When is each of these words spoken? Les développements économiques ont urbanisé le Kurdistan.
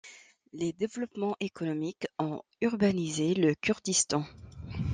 Les 0.53 0.73
développements 0.73 1.35
économiques 1.39 2.07
ont 2.17 2.41
urbanisé 2.59 3.35
le 3.35 3.53
Kurdistan. 3.53 4.25